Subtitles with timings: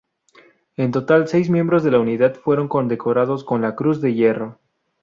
[0.77, 4.57] En total, seis miembros de la unidad fueron condecorados con la Cruz de Hierro.